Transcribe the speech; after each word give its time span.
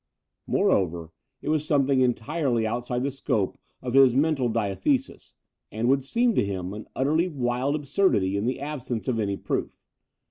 Moreover, 0.47 1.11
it 1.43 1.49
was 1.49 1.63
something 1.67 2.01
entirely 2.01 2.65
out 2.65 2.83
side 2.87 3.03
the 3.03 3.11
scope 3.11 3.59
of 3.83 3.93
his 3.93 4.15
mental 4.15 4.49
diathesis, 4.49 5.35
and 5.71 5.87
would 5.89 6.03
seem 6.03 6.33
to 6.33 6.43
him 6.43 6.73
an 6.73 6.87
utterly 6.95 7.27
wild 7.29 7.75
absurdity 7.75 8.35
in 8.35 8.47
the 8.47 8.59
absence 8.59 9.07
of 9.07 9.19
any 9.19 9.37
proof. 9.37 9.77